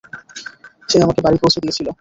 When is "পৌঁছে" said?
1.41-1.59